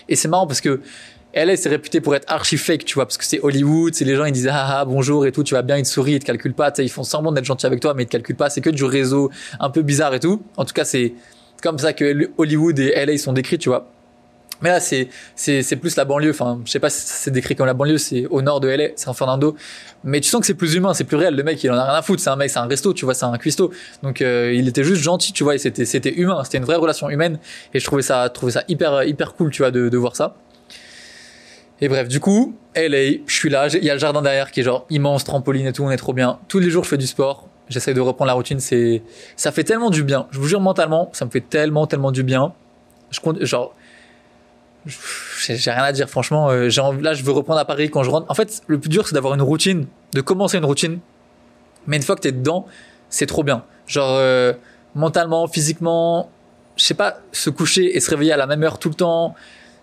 [0.09, 0.81] Et c'est marrant parce que
[1.35, 4.17] elle est réputée pour être archi fake, tu vois, parce que c'est Hollywood, c'est les
[4.17, 6.21] gens ils disent ah, ah bonjour et tout, tu vas bien, ils te sourient, ils
[6.21, 8.49] te calculent pas, ils font semblant d'être gentils avec toi, mais ils te calculent pas,
[8.49, 10.41] c'est que du réseau un peu bizarre et tout.
[10.57, 11.13] En tout cas, c'est
[11.63, 13.89] comme ça que Hollywood et LA sont décrits, tu vois.
[14.63, 16.31] Mais là, c'est, c'est, c'est plus la banlieue.
[16.31, 18.89] Enfin, je sais pas si c'est décrit comme la banlieue, c'est au nord de LA,
[18.97, 19.55] San Fernando.
[20.03, 21.35] Mais tu sens que c'est plus humain, c'est plus réel.
[21.35, 22.23] Le mec, il en a rien à foutre.
[22.23, 23.71] C'est un mec, c'est un resto, tu vois, c'est un cuistot.
[24.03, 26.43] Donc, euh, il était juste gentil, tu vois, et c'était, c'était humain.
[26.45, 27.39] C'était une vraie relation humaine.
[27.75, 30.37] Et je trouvais ça, trouvais ça hyper, hyper cool, tu vois, de, de voir ça.
[31.83, 34.61] Et bref, du coup, LA, je suis là, il y a le jardin derrière qui
[34.61, 36.39] est genre immense, trampoline et tout, on est trop bien.
[36.49, 37.49] Tous les jours, je fais du sport.
[37.69, 39.03] J'essaie de reprendre la routine, c'est,
[39.35, 40.29] ça fait tellement du bien.
[40.31, 42.53] Je vous jure, mentalement, ça me fait tellement, tellement du bien.
[43.11, 43.75] Je compte, genre,
[44.87, 46.51] j'ai rien à dire, franchement.
[46.51, 46.69] Euh,
[47.01, 48.31] là, je veux reprendre à Paris quand je rentre.
[48.31, 51.01] En fait, le plus dur, c'est d'avoir une routine, de commencer une routine.
[51.87, 52.67] Mais une fois que t'es dedans,
[53.09, 53.65] c'est trop bien.
[53.87, 54.53] Genre, euh,
[54.95, 56.31] mentalement, physiquement,
[56.77, 59.35] je sais pas, se coucher et se réveiller à la même heure tout le temps,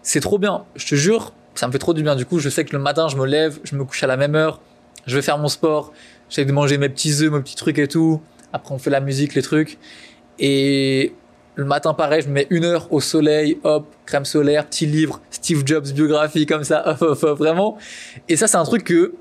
[0.02, 0.63] c'est trop bien.
[0.76, 2.15] Je te jure, ça me fait trop du bien.
[2.15, 4.17] Du coup, je sais que le matin, je me lève, je me couche à la
[4.17, 4.60] même heure,
[5.08, 5.91] je vais faire mon sport,
[6.34, 8.19] j'essaie de manger mes petits œufs, mes petits trucs et tout.
[8.54, 9.78] Après, on fait la musique, les trucs.
[10.39, 11.13] Et
[11.54, 15.22] le matin, pareil, je me mets une heure au soleil, hop, crème solaire, petit livre,
[15.30, 16.98] Steve Jobs biographie, comme ça,
[17.38, 17.78] vraiment.
[18.30, 19.13] Et ça, c'est un truc que,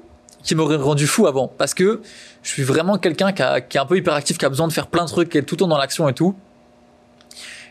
[0.43, 1.49] qui m'aurait rendu fou avant.
[1.49, 2.01] Parce que
[2.43, 5.05] je suis vraiment quelqu'un qui est un peu hyperactif, qui a besoin de faire plein
[5.05, 6.35] de trucs, qui est tout le temps dans l'action et tout.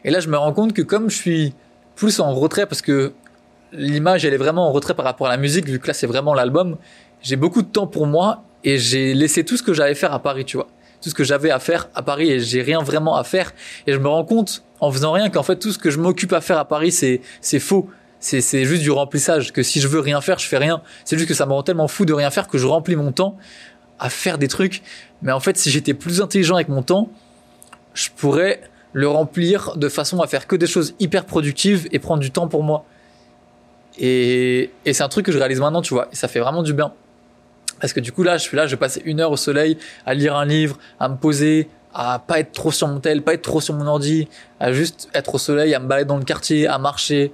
[0.03, 1.55] Et là, je me rends compte que comme je suis
[1.95, 3.13] plus en retrait, parce que
[3.71, 6.07] l'image, elle est vraiment en retrait par rapport à la musique, vu que là, c'est
[6.07, 6.77] vraiment l'album,
[7.23, 10.21] j'ai beaucoup de temps pour moi et j'ai laissé tout ce que j'avais faire à
[10.21, 10.67] Paris, tu vois.
[11.01, 13.53] Tout ce que j'avais à faire à Paris et j'ai rien vraiment à faire.
[13.87, 16.33] Et je me rends compte, en faisant rien, qu'en fait, tout ce que je m'occupe
[16.33, 17.89] à faire à Paris, c'est, c'est faux.
[18.19, 19.51] C'est, c'est juste du remplissage.
[19.51, 20.83] Que si je veux rien faire, je fais rien.
[21.05, 23.11] C'est juste que ça me rend tellement fou de rien faire que je remplis mon
[23.11, 23.35] temps
[23.99, 24.83] à faire des trucs.
[25.23, 27.09] Mais en fait, si j'étais plus intelligent avec mon temps,
[27.93, 28.61] je pourrais
[28.93, 32.47] le remplir de façon à faire que des choses hyper productives et prendre du temps
[32.47, 32.85] pour moi.
[33.97, 36.09] Et, et c'est un truc que je réalise maintenant, tu vois.
[36.11, 36.93] Et ça fait vraiment du bien.
[37.81, 40.13] Parce que du coup, là, je suis là, je passer une heure au soleil à
[40.13, 43.41] lire un livre, à me poser, à pas être trop sur mon tel, pas être
[43.41, 44.27] trop sur mon ordi,
[44.59, 47.33] à juste être au soleil, à me balader dans le quartier, à marcher.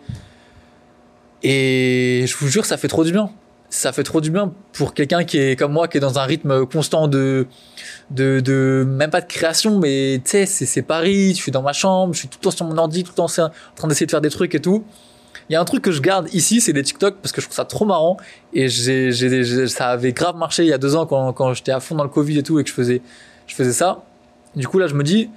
[1.44, 3.30] Et je vous jure, ça fait trop du bien.
[3.70, 6.24] Ça fait trop du bien pour quelqu'un qui est comme moi, qui est dans un
[6.24, 7.48] rythme constant de,
[8.12, 11.74] de, de même pas de création, mais tu sais, c'est Paris, je suis dans ma
[11.74, 14.06] chambre, je suis tout le temps sur mon ordi, tout le temps en train d'essayer
[14.06, 14.86] de faire des trucs et tout.
[15.50, 17.46] Il y a un truc que je garde ici, c'est les TikTok parce que je
[17.46, 18.18] trouve ça trop marrant
[18.54, 22.04] et ça avait grave marché il y a deux ans quand, j'étais à fond dans
[22.04, 24.04] le Covid et tout et que je faisais, ça.
[24.56, 25.30] Du coup là, je me dis,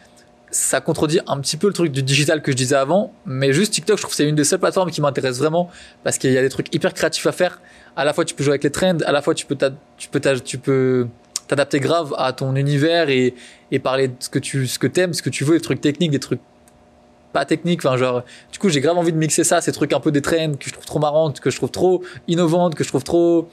[0.50, 3.72] ça contredit un petit peu le truc du digital que je disais avant, mais juste
[3.72, 5.70] TikTok, je trouve que c'est une des seules plateformes qui m'intéresse vraiment
[6.02, 7.60] parce qu'il y a des trucs hyper créatifs à faire.
[7.94, 9.56] À la fois, tu peux jouer avec les trends, à la fois, tu peux,
[11.46, 13.34] t'adapter grave à ton univers et,
[13.70, 15.80] et parler de ce que tu, ce que t'aimes, ce que tu veux, des trucs
[15.80, 16.40] techniques, des trucs
[17.32, 17.84] pas technique.
[17.84, 20.22] Enfin, genre, du coup, j'ai grave envie de mixer ça, ces trucs un peu des
[20.22, 23.48] trends que je trouve trop marrantes, que je trouve trop innovantes, que je trouve trop.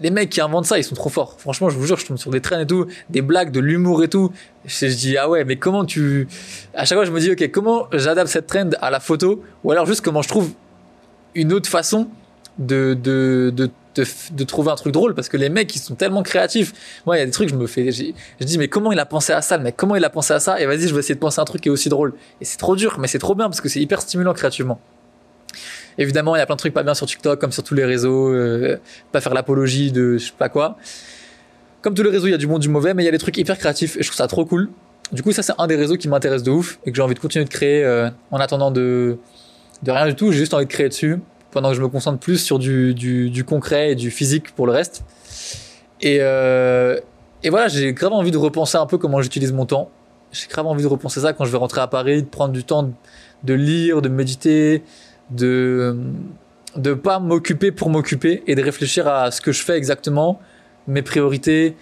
[0.00, 1.36] Les mecs qui inventent ça, ils sont trop forts.
[1.38, 4.02] Franchement, je vous jure, je tombe sur des trends et tout, des blagues, de l'humour
[4.02, 4.32] et tout.
[4.64, 6.26] Je, je dis, ah ouais, mais comment tu.
[6.74, 9.72] À chaque fois, je me dis, ok, comment j'adapte cette trend à la photo, ou
[9.72, 10.52] alors juste comment je trouve
[11.34, 12.08] une autre façon
[12.58, 16.22] de, de, de de, trouver un truc drôle parce que les mecs ils sont tellement
[16.22, 16.72] créatifs.
[17.06, 19.06] Moi il y a des trucs je me fais je dis mais comment il a
[19.06, 19.76] pensé à ça le mec?
[19.76, 20.60] Comment il a pensé à ça?
[20.60, 22.14] Et vas-y je vais essayer de penser à un truc qui est aussi drôle.
[22.40, 24.80] Et c'est trop dur mais c'est trop bien parce que c'est hyper stimulant créativement.
[25.98, 27.84] Évidemment il y a plein de trucs pas bien sur TikTok comme sur tous les
[27.84, 28.78] réseaux euh,
[29.12, 30.76] pas faire l'apologie de je sais pas quoi.
[31.82, 33.12] Comme tous les réseaux il y a du bon du mauvais mais il y a
[33.12, 34.70] des trucs hyper créatifs et je trouve ça trop cool.
[35.12, 37.14] Du coup ça c'est un des réseaux qui m'intéresse de ouf et que j'ai envie
[37.14, 39.18] de continuer de créer euh, en attendant de
[39.82, 40.30] de rien du tout.
[40.30, 41.18] J'ai juste envie de créer dessus
[41.50, 44.66] pendant que je me concentre plus sur du, du, du concret et du physique pour
[44.66, 45.04] le reste.
[46.00, 46.98] Et, euh,
[47.42, 49.90] et voilà, j'ai grave envie de repenser un peu comment j'utilise mon temps.
[50.32, 52.64] J'ai grave envie de repenser ça quand je vais rentrer à Paris, de prendre du
[52.64, 52.90] temps
[53.42, 54.82] de lire, de méditer,
[55.30, 55.96] de
[56.76, 60.40] de pas m'occuper pour m'occuper et de réfléchir à ce que je fais exactement,
[60.86, 61.76] mes priorités.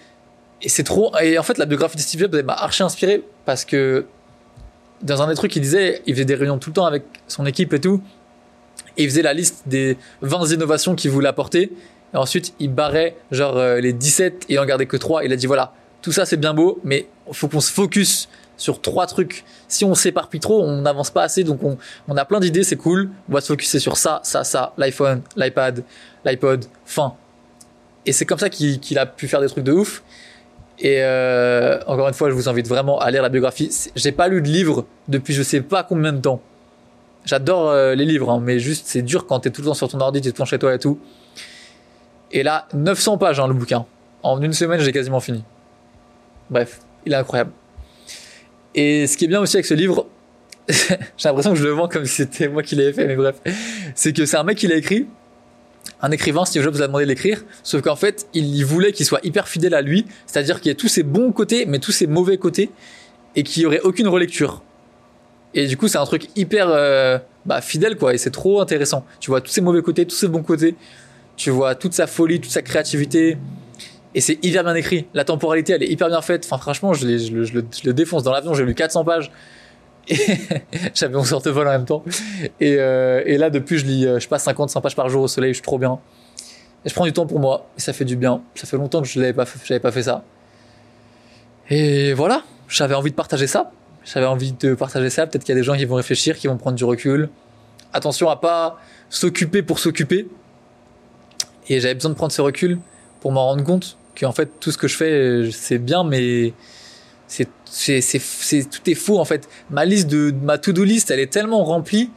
[0.63, 1.15] Et c'est trop.
[1.21, 4.05] Et en fait, la biographie de Steve Jobs m'a archi inspiré parce que
[5.03, 7.45] dans un des trucs, il disait, il faisait des réunions tout le temps avec son
[7.45, 8.01] équipe et tout
[8.97, 11.71] et il faisait la liste des 20 innovations qu'il voulait apporter.
[12.13, 15.25] Et ensuite, il barrait genre euh, les 17 et en gardait que 3.
[15.25, 18.27] Il a dit voilà, tout ça c'est bien beau, mais il faut qu'on se focus
[18.59, 19.45] sur trois trucs.
[19.67, 21.43] Si on s'éparpille trop, on n'avance pas assez.
[21.43, 23.09] Donc on, a plein d'idées, c'est cool.
[23.29, 25.83] On va se focuser sur ça, ça, ça, l'iPhone, l'iPad,
[26.25, 27.15] l'iPod, fin.
[28.05, 30.03] Et c'est comme ça qu'il a pu faire des trucs de ouf.
[30.79, 33.69] Et euh, encore une fois, je vous invite vraiment à lire la biographie.
[33.95, 36.41] J'ai pas lu de livre depuis je sais pas combien de temps.
[37.29, 39.87] J'adore euh, les livres, hein, mais juste c'est dur quand t'es tout le temps sur
[39.87, 40.99] ton ordi, t'es tout le chez toi et tout.
[42.31, 43.85] Et là, 900 pages hein, le bouquin.
[44.23, 45.43] En une semaine, j'ai quasiment fini.
[46.49, 47.51] Bref, il est incroyable.
[48.73, 50.07] Et ce qui est bien aussi avec ce livre,
[50.69, 53.35] j'ai l'impression que je le vends comme si c'était moi qui l'avais fait, mais bref,
[53.93, 55.05] c'est que c'est un mec qui l'a écrit,
[56.01, 59.23] un écrivain, Steve Jobs a demandé de l'écrire, sauf qu'en fait, il voulait qu'il soit
[59.23, 62.07] hyper fidèle à lui, c'est-à-dire qu'il y ait tous ses bons côtés, mais tous ses
[62.07, 62.71] mauvais côtés,
[63.35, 64.63] et qu'il n'y aurait aucune relecture.
[65.53, 68.13] Et du coup, c'est un truc hyper euh, bah, fidèle, quoi.
[68.13, 69.05] Et c'est trop intéressant.
[69.19, 70.75] Tu vois tous ses mauvais côtés, tous ses bons côtés.
[71.35, 73.37] Tu vois toute sa folie, toute sa créativité.
[74.13, 75.07] Et c'est hyper bien écrit.
[75.13, 76.45] La temporalité, elle est hyper bien faite.
[76.45, 78.23] Enfin, franchement, je, le, défonce.
[78.23, 79.31] Dans l'avion, j'ai lu 400 pages.
[80.07, 80.17] Et
[80.93, 82.03] j'avais mon sorte-vol en même temps.
[82.59, 85.51] Et, euh, là, depuis, je lis, euh, je passe 50, pages par jour au soleil.
[85.51, 85.99] Je suis trop bien.
[86.85, 87.67] Et je prends du temps pour moi.
[87.77, 88.41] Et ça fait du bien.
[88.55, 90.23] Ça fait longtemps que je n'avais pas, pas fait ça.
[91.69, 92.43] Et voilà.
[92.67, 93.71] J'avais envie de partager ça
[94.11, 95.27] j'avais envie de partager ça.
[95.27, 97.29] Peut-être qu'il y a des gens qui vont réfléchir, qui vont prendre du recul.
[97.93, 100.27] Attention à pas s'occuper pour s'occuper.
[101.67, 102.79] Et j'avais besoin de prendre ce recul
[103.21, 106.53] pour m'en rendre compte qu'en fait tout ce que je fais c'est bien, mais
[107.27, 109.47] c'est, tout est faux en fait.
[109.69, 112.09] Ma liste de, ma to-do list, elle est tellement remplie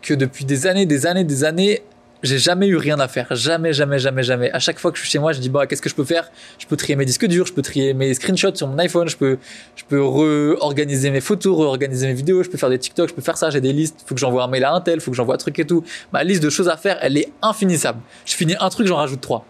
[0.00, 1.82] que depuis des années, des années, des années,
[2.22, 3.26] j'ai jamais eu rien à faire.
[3.30, 4.50] Jamais, jamais, jamais, jamais.
[4.52, 6.04] À chaque fois que je suis chez moi, je dis, bah, qu'est-ce que je peux
[6.04, 6.30] faire?
[6.58, 9.16] Je peux trier mes disques durs, je peux trier mes screenshots sur mon iPhone, je
[9.16, 9.38] peux,
[9.76, 13.22] je peux réorganiser mes photos, réorganiser mes vidéos, je peux faire des TikTok, je peux
[13.22, 15.16] faire ça, j'ai des listes, faut que j'envoie un mail à un tel, faut que
[15.16, 15.82] j'envoie un truc et tout.
[16.12, 18.00] Ma liste de choses à faire, elle est infinissable.
[18.26, 19.46] Je finis un truc, j'en rajoute trois.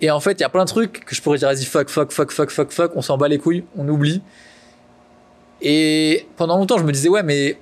[0.00, 1.88] Et en fait, il y a plein de trucs que je pourrais dire, vas-y, fuck,
[1.88, 4.22] fuck, fuck, fuck, fuck, fuck, on s'en bat les couilles, on oublie.
[5.62, 7.58] Et pendant longtemps, je me disais, ouais, mais,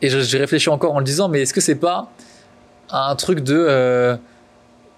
[0.00, 2.10] et j'ai réfléchi encore en le disant, mais est-ce que c'est pas,
[2.90, 4.16] un truc de euh,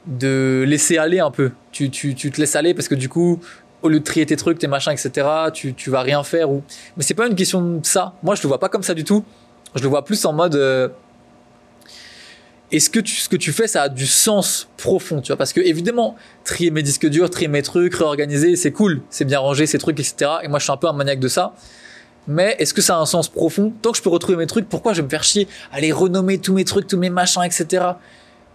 [0.07, 1.53] de laisser aller un peu.
[1.72, 3.40] Tu, tu, tu te laisses aller parce que du coup,
[3.83, 6.50] au lieu de trier tes trucs, tes machins, etc., tu, tu vas rien faire.
[6.50, 6.62] Ou...
[6.96, 8.14] Mais c'est pas une question de ça.
[8.22, 9.24] Moi, je le vois pas comme ça du tout.
[9.74, 10.57] Je le vois plus en mode.
[10.57, 10.88] Euh,
[12.72, 15.37] est-ce que tu, ce que tu fais, ça a du sens profond, tu vois?
[15.37, 19.40] Parce que évidemment, trier mes disques durs, trier mes trucs, réorganiser, c'est cool, c'est bien
[19.40, 20.31] rangé, ces trucs, etc.
[20.44, 21.55] Et moi, je suis un peu un maniaque de ça
[22.28, 24.68] mais est-ce que ça a un sens profond Tant que je peux retrouver mes trucs,
[24.68, 27.85] pourquoi je vais me faire chier aller renommer tous mes trucs, tous mes machins, etc.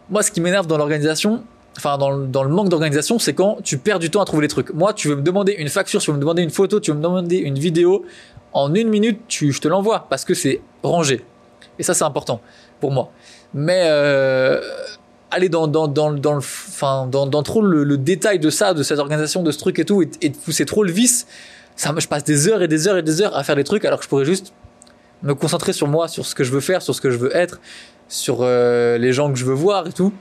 [0.09, 1.43] Moi, ce qui m'énerve dans l'organisation,
[1.77, 4.73] enfin dans le, manque d'organisation, c'est quand tu perds du temps à trouver les trucs.
[4.73, 6.97] Moi, tu veux me demander une facture, tu veux me demander une photo, tu veux
[6.97, 8.05] me demander une vidéo,
[8.53, 11.25] en une minute, tu, je te l'envoie parce que c'est rangé.
[11.79, 12.39] Et ça, c'est important
[12.79, 13.11] pour moi.
[13.53, 14.61] Mais euh,
[15.31, 19.57] aller dans le enfin dans, trop le, détail de ça, de cette organisation, de ce
[19.57, 21.27] truc et tout, et, et pousser trop le vice
[21.75, 23.85] ça, je passe des heures et des heures et des heures à faire des trucs
[23.85, 24.53] alors que je pourrais juste
[25.23, 27.35] me concentrer sur moi, sur ce que je veux faire, sur ce que je veux
[27.35, 27.59] être,
[28.07, 30.13] sur euh, les gens que je veux voir et tout.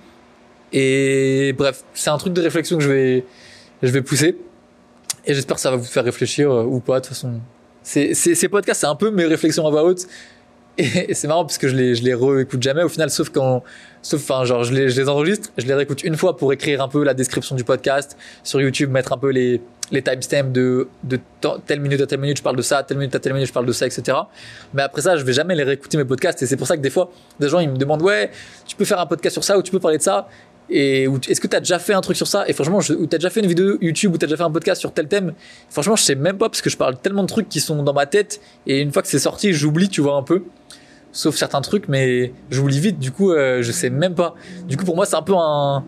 [0.72, 3.24] Et bref, c'est un truc de réflexion que je vais,
[3.82, 4.36] je vais pousser.
[5.26, 7.00] Et j'espère que ça va vous faire réfléchir euh, ou pas.
[7.00, 7.40] De toute façon,
[7.82, 10.06] c'est, ces podcasts, c'est un peu mes réflexions à voix haute.
[10.78, 13.62] Et, c'est marrant parce que je les, je les réécoute jamais au final, sauf quand,
[14.02, 16.82] sauf, enfin, genre, je les, je les enregistre, je les réécoute une fois pour écrire
[16.82, 19.60] un peu la description du podcast sur YouTube, mettre un peu les,
[19.90, 21.20] les timestamps de, de
[21.66, 23.52] telle minute à telle minute, je parle de ça, telle minute à telle minute, je
[23.52, 24.18] parle de ça, etc.
[24.72, 26.42] Mais après ça, je vais jamais les réécouter mes podcasts.
[26.42, 28.30] Et c'est pour ça que des fois, des gens, ils me demandent, ouais,
[28.66, 30.28] tu peux faire un podcast sur ça ou tu peux parler de ça.
[30.70, 32.48] Et est-ce que tu as déjà fait un truc sur ça?
[32.48, 34.44] Et franchement, ou tu as déjà fait une vidéo YouTube ou tu as déjà fait
[34.44, 35.34] un podcast sur tel thème?
[35.68, 37.92] Franchement, je sais même pas parce que je parle tellement de trucs qui sont dans
[37.92, 40.44] ma tête et une fois que c'est sorti, j'oublie, tu vois un peu.
[41.14, 42.98] Sauf certains trucs, mais j'oublie vite.
[42.98, 44.34] Du coup, euh, je sais même pas.
[44.66, 45.84] Du coup, pour moi, c'est un peu un,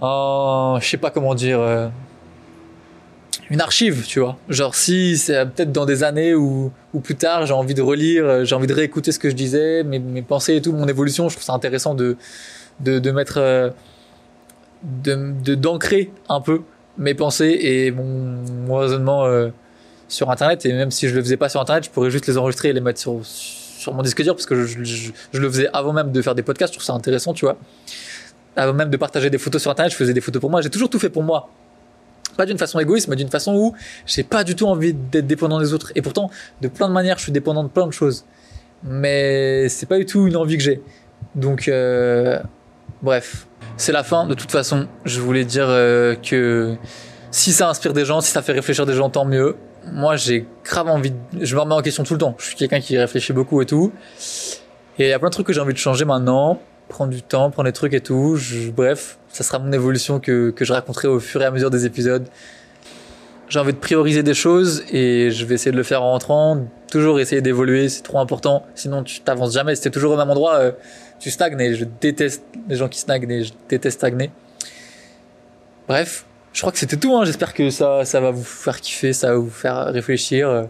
[0.00, 1.60] un, je sais pas comment dire.
[1.60, 1.88] Euh,
[3.50, 4.38] une archive, tu vois.
[4.48, 6.72] Genre si c'est peut-être dans des années ou,
[7.04, 9.84] plus tard, j'ai envie de relire, euh, j'ai envie de réécouter ce que je disais,
[9.84, 12.16] mes, pensées et tout, mon évolution, je trouve ça intéressant de,
[12.80, 13.68] de, de mettre, euh,
[14.82, 16.62] de, d'ancrer un peu
[16.96, 19.26] mes pensées et mon, mon raisonnement
[20.08, 20.64] sur Internet.
[20.64, 22.72] Et même si je le faisais pas sur Internet, je pourrais juste les enregistrer et
[22.72, 23.20] les mettre sur,
[23.82, 26.72] sur mon disque dur parce que je, le faisais avant même de faire des podcasts,
[26.72, 27.58] je trouve ça intéressant, tu vois.
[28.56, 30.60] Avant même de partager des photos sur Internet, je faisais des photos pour moi.
[30.60, 31.48] J'ai toujours tout fait pour moi
[32.36, 33.74] pas d'une façon égoïste, mais d'une façon où
[34.06, 35.92] j'ai pas du tout envie d'être dépendant des autres.
[35.94, 38.24] Et pourtant, de plein de manières, je suis dépendant de plein de choses.
[38.84, 40.80] Mais c'est pas du tout une envie que j'ai.
[41.34, 42.40] Donc, euh,
[43.02, 44.26] bref, c'est la fin.
[44.26, 46.74] De toute façon, je voulais dire euh, que
[47.30, 49.56] si ça inspire des gens, si ça fait réfléchir des gens, tant mieux.
[49.90, 51.10] Moi, j'ai grave envie.
[51.10, 51.44] De...
[51.44, 52.34] Je me remets en question tout le temps.
[52.38, 53.92] Je suis quelqu'un qui réfléchit beaucoup et tout.
[54.98, 56.60] Et il y a plein de trucs que j'ai envie de changer maintenant
[56.92, 58.38] prendre du temps, prendre des trucs et tout.
[58.76, 61.86] bref, ça sera mon évolution que, que je raconterai au fur et à mesure des
[61.86, 62.28] épisodes.
[63.48, 66.66] J'ai envie de prioriser des choses et je vais essayer de le faire en rentrant.
[66.90, 68.64] Toujours essayer d'évoluer, c'est trop important.
[68.74, 69.74] Sinon, tu t'avances jamais.
[69.74, 70.72] Si t'es toujours au même endroit, euh,
[71.18, 74.30] tu stagnes et je déteste les gens qui stagnent et je déteste stagner.
[75.88, 77.14] Bref, je crois que c'était tout.
[77.16, 77.24] Hein.
[77.24, 80.68] J'espère que ça, ça va vous faire kiffer, ça va vous faire réfléchir.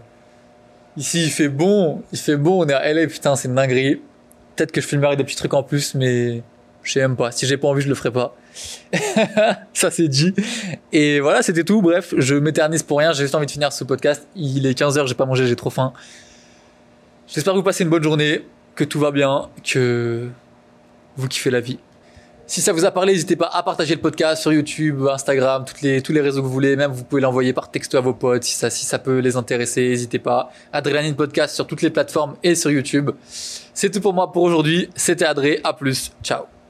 [0.96, 2.64] Ici, il fait bon, il fait bon.
[2.64, 4.00] On est à LA, putain, c'est une dinguerie.
[4.56, 6.42] Peut-être que je filmerai des petits trucs en plus, mais
[6.82, 7.32] je sais même pas.
[7.32, 8.36] Si j'ai pas envie, je le ferai pas.
[9.72, 10.34] ça c'est dit.
[10.92, 11.80] Et voilà, c'était tout.
[11.80, 13.12] Bref, je m'éternise pour rien.
[13.12, 14.26] J'ai juste envie de finir ce podcast.
[14.36, 15.92] Il est 15h, j'ai pas mangé, j'ai trop faim.
[17.26, 20.28] J'espère que vous passez une bonne journée, que tout va bien, que
[21.16, 21.78] vous kiffez la vie.
[22.46, 26.12] Si ça vous a parlé, n'hésitez pas à partager le podcast sur YouTube, Instagram, tous
[26.12, 26.76] les réseaux que vous voulez.
[26.76, 29.36] Même vous pouvez l'envoyer par texto à vos potes si ça, si ça peut les
[29.36, 29.88] intéresser.
[29.88, 30.50] N'hésitez pas.
[30.72, 33.10] Adrénaline Podcast sur toutes les plateformes et sur YouTube.
[33.28, 34.90] C'est tout pour moi pour aujourd'hui.
[34.94, 35.60] C'était Adré.
[35.64, 36.12] À plus.
[36.22, 36.52] Ciao.